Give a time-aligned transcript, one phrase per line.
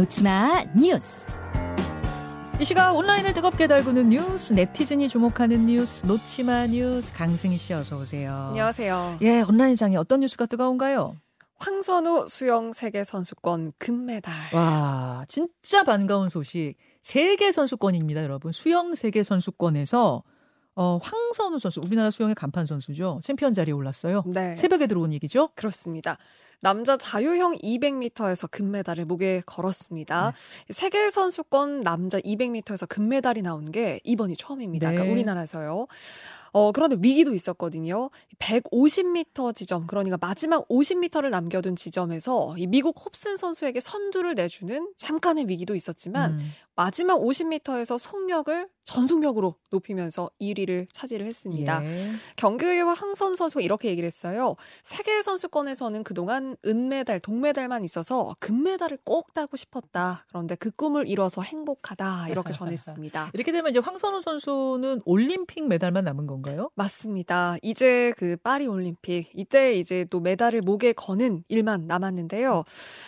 [0.00, 1.26] 놓지마 뉴스.
[2.58, 8.32] 이 시각 온라인을 뜨겁게 달구는 뉴스, 네티즌이 주목하는 뉴스, 놓지마 뉴스, 강승희 씨 어서 오세요.
[8.48, 9.18] 안녕하세요.
[9.20, 11.16] 예, 온라인상에 어떤 뉴스가 뜨거운가요?
[11.56, 14.54] 황선우 수영 세계 선수권 금메달.
[14.54, 16.76] 와, 진짜 반가운 소식.
[17.02, 18.52] 세계 선수권입니다, 여러분.
[18.52, 20.22] 수영 세계 선수권에서
[20.76, 23.20] 어, 황선우 선수, 우리나라 수영의 간판 선수죠.
[23.22, 24.24] 챔피언 자리에 올랐어요.
[24.26, 24.56] 네.
[24.56, 25.50] 새벽에 들어온 얘기죠?
[25.54, 26.16] 그렇습니다.
[26.62, 30.32] 남자 자유형 200m에서 금메달을 목에 걸었습니다.
[30.66, 30.72] 네.
[30.72, 34.88] 세계 선수권 남자 200m에서 금메달이 나온 게 이번이 처음입니다.
[34.88, 35.08] 그러니까 네.
[35.08, 35.86] 그러니까 우리나라에서요.
[36.52, 38.10] 어, 그런데 위기도 있었거든요.
[38.38, 45.74] 150m 지점, 그러니까 마지막 50m를 남겨둔 지점에서 이 미국 홉슨 선수에게 선두를 내주는 잠깐의 위기도
[45.74, 46.50] 있었지만 음.
[46.74, 51.84] 마지막 50m에서 속력을 전속력으로 높이면서 1위를 차지를 했습니다.
[51.84, 52.10] 예.
[52.36, 54.56] 경기와 항선 선수가 이렇게 얘기를 했어요.
[54.82, 60.24] 세계 선수권에서는 그동안 은메달, 동메달만 있어서 금메달을 꼭 따고 싶었다.
[60.28, 62.28] 그런데 그 꿈을 이뤄서 행복하다.
[62.28, 63.30] 이렇게 전했습니다.
[63.34, 66.70] 이렇게 되면 이제 황선우 선수는 올림픽 메달만 남은 건가요?
[66.74, 67.56] 맞습니다.
[67.62, 72.64] 이제 그 파리 올림픽 이때 이제 또 메달을 목에 거는 일만 남았는데요.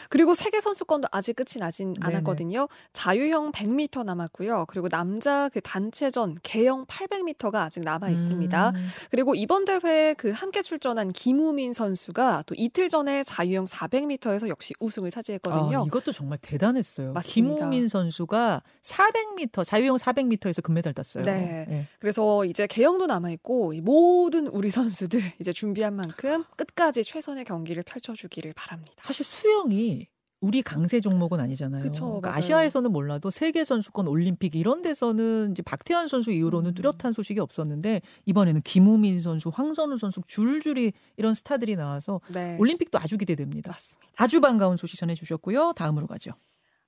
[0.09, 2.69] 그리고 세계 선수권도 아직 끝이 나진 않았거든요.
[2.93, 4.67] 자유형 100m 남았고요.
[4.69, 8.71] 그리고 남자 그 단체전 개영 800m가 아직 남아 있습니다.
[8.71, 8.87] 음.
[9.11, 15.11] 그리고 이번 대회에 그 함께 출전한 김우민 선수가 또 이틀 전에 자유형 400m에서 역시 우승을
[15.11, 15.83] 차지했거든요.
[15.83, 17.15] 아, 이것도 정말 대단했어요.
[17.15, 17.55] 맞습니다.
[17.55, 21.25] 김우민 선수가 400m 자유형 400m에서 금메달 땄어요.
[21.25, 21.65] 네.
[21.67, 21.87] 네.
[21.99, 28.53] 그래서 이제 개영도 남아 있고 모든 우리 선수들 이제 준비한 만큼 끝까지 최선의 경기를 펼쳐주기를
[28.53, 28.93] 바랍니다.
[29.01, 30.09] 사실 수영이
[30.43, 31.83] 우리 강세 종목은 아니잖아요.
[31.83, 36.75] 그쵸, 그러니까 아시아에서는 몰라도 세계 선수권 올림픽 이런 데서는 이제 박태환 선수 이후로는 음.
[36.75, 42.57] 뚜렷한 소식이 없었는데 이번에는 김우민 선수, 황선우 선수 줄줄이 이런 스타들이 나와서 네.
[42.59, 43.71] 올림픽도 아주 기대됩니다.
[43.71, 44.13] 맞습니다.
[44.17, 45.75] 아주 반가운 소식 전해 주셨고요.
[45.77, 46.33] 다음으로 가죠.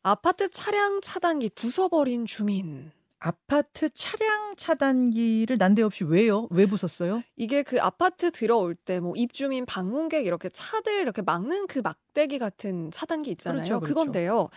[0.03, 2.91] 아파트 차량 차단기 부숴버린 주민.
[3.27, 6.47] 아파트 차량 차단기를 난데없이 왜요?
[6.51, 7.23] 왜 부쉈어요?
[7.37, 12.91] 이게 그 아파트 들어올 때 뭐 입주민 방문객 이렇게 차들 이렇게 막는 그 막대기 같은
[12.93, 13.65] 차단기 있잖아요.
[13.65, 13.95] 그렇죠, 그렇죠.
[13.95, 14.49] 그건데요.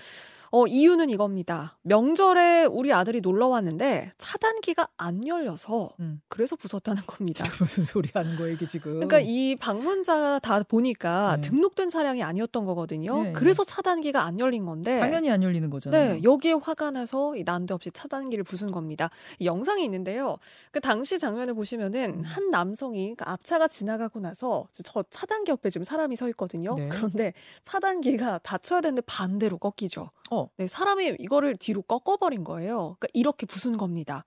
[0.51, 1.77] 어, 이유는 이겁니다.
[1.83, 6.21] 명절에 우리 아들이 놀러 왔는데 차단기가 안 열려서 음.
[6.27, 7.43] 그래서 부쉈다는 겁니다.
[7.59, 8.93] 무슨 소리 하는 거예요, 이게 지금?
[8.93, 11.49] 그러니까 이 방문자 다 보니까 네.
[11.49, 13.23] 등록된 차량이 아니었던 거거든요.
[13.23, 13.33] 네.
[13.33, 16.13] 그래서 차단기가 안 열린 건데 당연히 안 열리는 거잖아요.
[16.13, 19.09] 네, 여기에 화가 나서 난데없이 차단기를 부순 겁니다.
[19.39, 20.37] 이 영상이 있는데요.
[20.71, 22.23] 그 당시 장면을 보시면은 음.
[22.23, 26.75] 한 남성이 그 앞차가 지나가고 나서 저 차단기 옆에 지금 사람이 서 있거든요.
[26.75, 26.87] 네.
[26.89, 27.33] 그런데
[27.63, 30.09] 차단기가 닫혀야 되는데 반대로 꺾이죠.
[30.31, 30.49] 어.
[30.57, 32.95] 네, 사람이 이거를 뒤로 꺾어버린 거예요.
[32.99, 34.25] 그러니까 이렇게 부순 겁니다.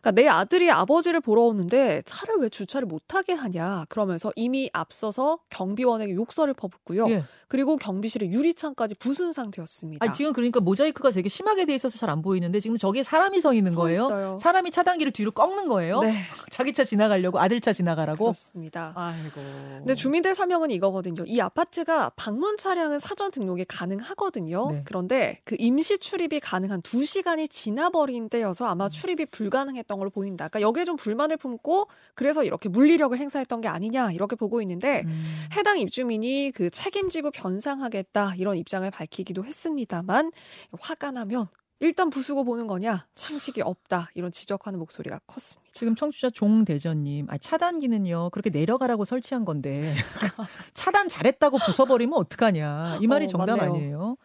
[0.00, 6.14] 그러니까 내 아들이 아버지를 보러 오는데 차를 왜 주차를 못하게 하냐 그러면서 이미 앞서서 경비원에게
[6.14, 7.08] 욕설을 퍼붓고요.
[7.10, 7.24] 예.
[7.48, 10.04] 그리고 경비실의 유리창까지 부순 상태였습니다.
[10.04, 13.52] 아 지금 그러니까 모자이크가 되게 심하게 돼 있어서 잘 안 보이는데 지금 저기에 사람이 서
[13.52, 14.04] 있는 거예요.
[14.06, 14.38] 있어요.
[14.38, 16.00] 사람이 차단기를 뒤로 꺾는 거예요.
[16.00, 16.14] 네.
[16.50, 18.26] 자기 차 지나가려고 아들 차 지나가라고.
[18.26, 18.92] 그렇습니다.
[18.94, 19.40] 아이고.
[19.78, 21.24] 근데 주민들 사명은 이거거든요.
[21.26, 24.68] 이 아파트가 방문 차량은 사전 등록이 가능하거든요.
[24.70, 24.82] 네.
[24.84, 28.90] 그런데 그 임시 출입이 가능한 2시간이 지나버린 때여서 아마 음.
[28.90, 30.48] 출입이 불가능했 던 걸로 보인다.
[30.48, 35.24] 그러니까 여기에 좀 불만을 품고 그래서 이렇게 물리력을 행사했던 게 아니냐 이렇게 보고 있는데 음.
[35.56, 40.32] 해당 입주민이 그 책임지고 변상하겠다 이런 입장을 밝히기도 했습니다만
[40.80, 41.46] 화가 나면
[41.78, 45.70] 일단 부수고 보는 거냐 상식이 없다 이런 지적하는 목소리가 컸습니다.
[45.72, 49.94] 지금 청취자 종대전님, 아, 차단기는요 그렇게 내려가라고 설치한 건데
[50.74, 53.74] 차단 잘했다고 부숴버리면 어떡하냐 이 말이 어, 정답 맞네요.
[53.74, 54.16] 아니에요?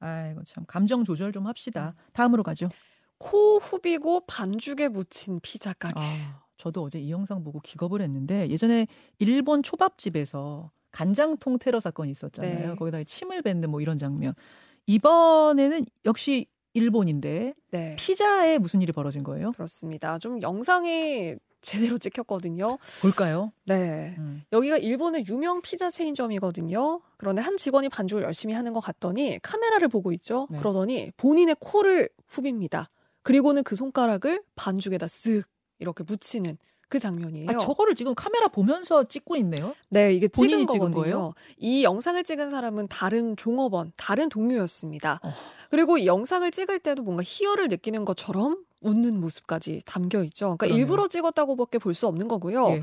[0.00, 1.94] 아이고 참 감정 조절 좀 합시다.
[2.12, 2.68] 다음으로 가죠.
[3.24, 5.94] 코 후비고 반죽에 묻힌 피자 가게.
[5.96, 8.86] 아, 저도 어제 이 영상 보고 기겁을 했는데 예전에
[9.18, 12.68] 일본 초밥집에서 간장통 테러 사건이 있었잖아요.
[12.70, 12.74] 네.
[12.76, 14.34] 거기다가 침을 뱉는 뭐 이런 장면.
[14.86, 17.96] 이번에는 역시 일본인데 네.
[17.98, 19.52] 피자에 무슨 일이 벌어진 거예요?
[19.52, 20.18] 그렇습니다.
[20.18, 22.76] 좀 영상이 제대로 찍혔거든요.
[23.00, 23.52] 볼까요?
[23.64, 24.16] 네.
[24.18, 24.42] 음.
[24.52, 27.00] 여기가 일본의 유명 피자 체인점이거든요.
[27.16, 30.46] 그런데 한 직원이 반죽을 열심히 하는 것 같더니 카메라를 보고 있죠.
[30.50, 30.58] 네.
[30.58, 32.88] 그러더니 본인의 코를 후빕니다.
[33.24, 35.42] 그리고는 그 손가락을 반죽에다 쓱
[35.80, 36.56] 이렇게 묻히는
[36.88, 37.50] 그 장면이에요.
[37.50, 39.74] 아, 저거를 지금 카메라 보면서 찍고 있네요.
[39.88, 41.32] 네, 이게 본인이 찍은, 거예요.
[41.56, 45.18] 이 영상을 찍은 사람은 다른 종업원, 다른 동료였습니다.
[45.22, 45.32] 어.
[45.70, 50.44] 그리고 이 영상을 찍을 때도 뭔가 희열을 느끼는 것처럼 웃는 모습까지 담겨 있죠.
[50.44, 50.82] 그러니까 그러네요.
[50.82, 52.68] 일부러 찍었다고밖에 볼 수 없는 거고요.
[52.68, 52.82] 예.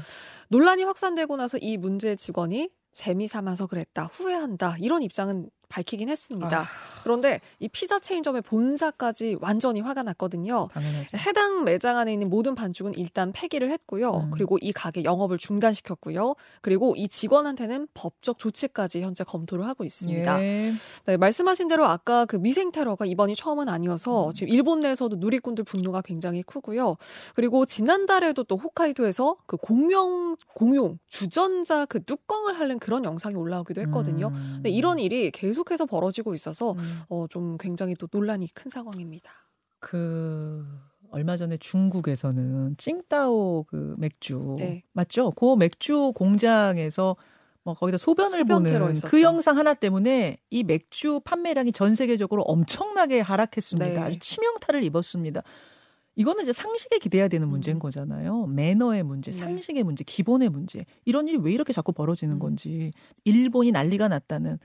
[0.50, 6.62] 논란이 확산되고 나서 이 문제 직원이 재미 삼아서 그랬다, 후회한다 이런 입장은 밝히긴 했습니다.
[6.62, 7.00] 아...
[7.03, 10.68] 그런데 이 피자 체인점의 본사까지 완전히 화가 났거든요.
[10.71, 11.18] 당연하죠.
[11.18, 14.12] 해당 매장 안에 있는 모든 반죽은 일단 폐기를 했고요.
[14.12, 14.31] 음.
[14.31, 16.36] 그리고 이 가게 영업을 중단시켰고요.
[16.62, 20.44] 그리고 이 직원한테는 법적 조치까지 현재 검토를 하고 있습니다.
[20.44, 20.71] 예.
[21.06, 24.33] 네, 말씀하신 대로 아까 그 미생 테러가 이번이 처음은 아니어서 음.
[24.33, 26.97] 지금 일본 내에서도 누리꾼들 분노가 굉장히 크고요.
[27.36, 34.27] 그리고 지난달에도 또 홋카이도에서 그 공용 공용 주전자 그 뚜껑을 핥는 그런 영상이 올라오기도 했거든요.
[34.27, 34.51] 음.
[34.56, 36.91] 근데 이런 일이 계속해서 벌어지고 있어서 음.
[37.10, 39.32] 어, 좀 굉장히 또 논란이 큰 상황입니다.
[39.80, 40.66] 그
[41.10, 44.84] 얼마 전에 중국에서는 찡따오 그 맥주 네.
[44.94, 45.32] 맞죠?
[45.32, 47.16] 그 맥주 공장에서
[47.64, 53.88] 뭐 거기다 소변을 보는 그 영상 하나 때문에 이 맥주 판매량이 전 세계적으로 엄청나게 하락했습니다.
[53.88, 53.98] 네.
[54.00, 55.44] 아주 치명타를 입었습니다.
[56.16, 57.80] 이거는 이제 상식에 기대야 되는 문제인 음.
[57.80, 58.48] 거잖아요.
[58.48, 59.38] 매너의 문제, 네.
[59.38, 60.86] 상식의 문제, 기본의 문제.
[61.06, 62.40] 이런 일이 왜 이렇게 자꾸 벌어지는 음.
[62.40, 62.92] 건지.
[63.24, 64.60] 일본이 난리가 났다는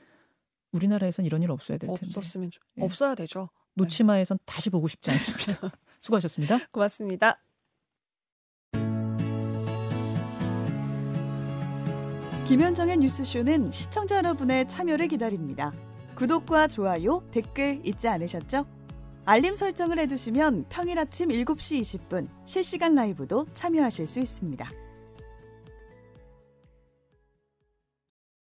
[0.76, 2.06] 우리나라에선 이런 일 없어야 될 텐데.
[2.06, 2.84] 없었으면 좀, 예.
[2.84, 3.48] 없어야 되죠.
[3.74, 5.72] 노치마에선 다시 보고 싶지 않습니다.
[6.00, 6.58] 수고하셨습니다.
[6.70, 7.40] 고맙습니다.
[12.48, 15.72] 김현정의 뉴스쇼는 시청자 여러분의 참여를 기다립니다.
[16.14, 18.66] 구독과 좋아요, 댓글 잊지 않으셨죠?
[19.24, 24.85] 알림 설정을 해두시면 평일 아침 7시 20분 실시간 라이브도 참여하실 수 있습니다.